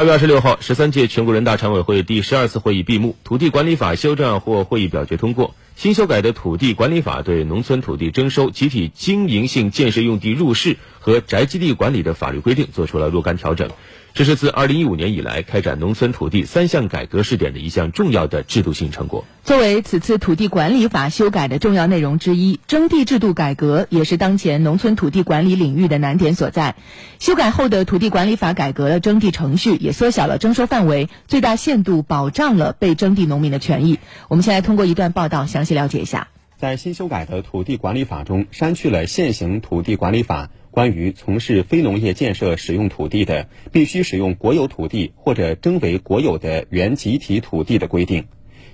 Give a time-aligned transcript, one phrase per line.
[0.00, 5.54] 二月二十六号，十三届全国人大常委会第十二次会议闭幕，土地管理法修正案获会议表决通过。
[5.76, 13.68] 新修改的土地管理法对农村土地征收、集体经营性建设用地入市和宅基地管理的法律规定做出了若干调整。
[14.12, 19.24] 这是自二零一五年以来开展农村土地三项改革试点的一项重要的制度性成果。
[19.44, 26.76] 作为此次土地管理法修改的重要内容之一，征地制度改革也是当前农村土地管理领域的难点所在。
[27.18, 33.98] 修改后的土地管理法改革了征地程序，也缩小了征收范围，最大限度保障了被征地农民的权益。
[34.28, 36.28] 我们先来通过一段报道详细了解一下。
[36.60, 40.50] 在新修改的土地管理法中，删去了现行土地管理法。
[40.70, 48.26] 关于从事非农业建设使用土地的，必须使用国有土地或者征为国有的原集体土地的规定。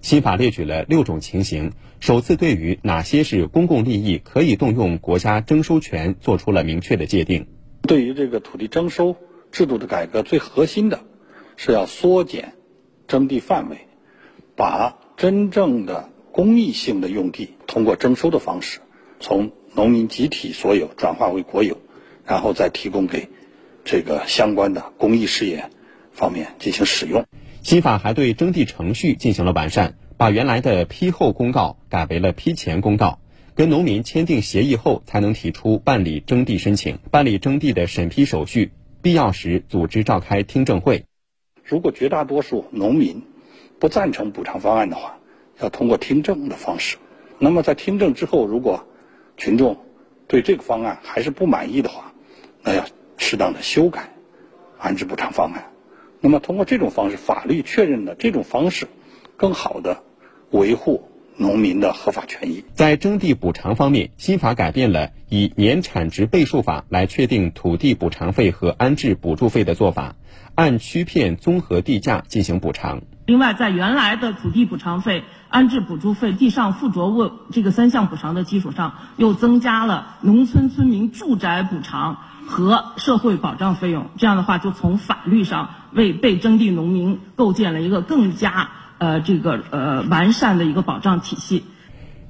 [0.00, 7.46] 新法列举了六种情形，首次对于哪些是公共利益可以动用国家征收权做出了明确的界定。
[7.82, 9.14] 对于这个土地征收
[9.52, 11.00] 制度的改革，最核心的
[11.58, 12.54] 是要缩减
[13.06, 13.76] 征地范围，
[14.56, 18.80] 把真正的公益性的用地通过征收的方式，
[19.20, 21.78] 从农民集体所有转化为国有。
[22.26, 23.28] 然后再提供给
[23.84, 25.68] 这个相关的公益事业
[26.10, 27.22] 方面进行使用。
[27.60, 33.18] 新法还对征地程序进行了完善，把原来的批后公告改为了批前公告，
[33.54, 38.70] 跟农民签订协议后才能提出办理征地申请，办理征地的审批手续，
[39.02, 41.04] 必要时组织召开听证会。
[41.62, 43.20] 如果绝大多数农民
[43.78, 45.18] 不赞成补偿方案的话，
[45.60, 46.96] 要通过听证的方式。
[47.38, 48.86] 那么在听证之后，如果
[49.36, 49.78] 群众
[50.26, 52.12] 对这个方案还是不满意的话，
[52.62, 52.84] 那要
[53.16, 54.14] 适当的修改
[54.78, 55.72] 安置补偿方案，
[56.20, 58.86] 那么通过这种方式，法律确认的这种方式，
[59.36, 60.02] 更好的
[60.50, 62.64] 维护农民的合法权益。
[62.74, 70.16] 在征地补偿方面，新法改变了以年产值倍数法来确定土地补偿费和安置补助费的做法，
[70.54, 73.02] 按区片综合地价进行补偿。
[73.26, 82.18] 另外，在原来的土地补偿费、安置补助费、地上附着物这个三项补偿的基础上，又增加了农村村民住宅补偿。
[82.46, 88.68] 和社会保障费用，这样的话就从法律上为被征地农民构建了一个更加
[88.98, 91.64] 呃这个呃完善的一个保障体系。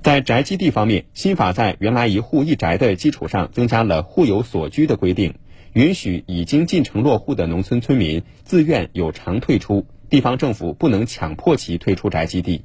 [0.02, 5.34] 在宅基地方面，新法在原来一户一宅的基础上，增加了户有所居的规定，
[5.72, 12.64] 允许已经进城落户的农村村民自愿有偿退出，地方政府不能强迫其退出宅基地。